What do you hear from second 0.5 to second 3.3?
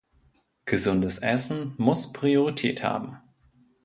Gesundes Essen muss Priorität haben.